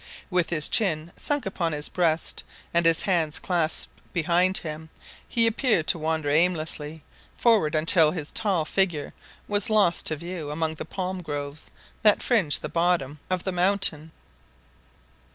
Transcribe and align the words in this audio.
With 0.31 0.49
his 0.49 0.67
chin 0.67 1.11
sunk 1.15 1.45
upon 1.45 1.73
his 1.73 1.87
breast 1.87 2.43
and 2.73 2.87
his 2.87 3.03
hands 3.03 3.37
clasped 3.37 3.91
behind 4.13 4.57
him, 4.57 4.89
he 5.29 5.45
appeared 5.45 5.85
to 5.89 5.99
wander 5.99 6.27
aimlessly 6.27 7.03
forward 7.37 7.75
until 7.75 8.09
his 8.09 8.31
tall 8.31 8.65
figure 8.65 9.13
was 9.47 9.69
lost 9.69 10.07
to 10.07 10.15
view 10.15 10.49
among 10.49 10.73
the 10.73 10.85
palm 10.85 11.21
groves 11.21 11.69
that 12.01 12.23
fringed 12.23 12.63
the 12.63 12.67
bottom 12.67 13.19
of 13.29 13.43
the 13.43 13.51
mountain. 13.51 14.11